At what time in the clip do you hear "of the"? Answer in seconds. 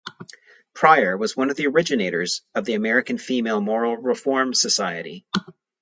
1.51-1.67, 2.55-2.73